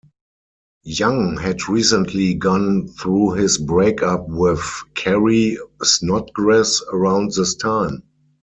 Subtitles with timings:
[0.81, 4.59] Young had recently gone through his breakup with
[4.95, 8.01] Carrie Snodgress around this time.